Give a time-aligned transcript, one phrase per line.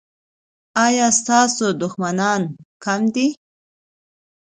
[0.85, 2.41] ایا ستاسو دښمنان
[2.83, 3.27] کم دي؟